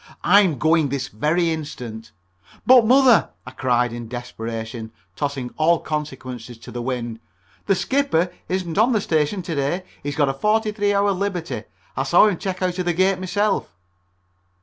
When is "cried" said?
3.51-3.93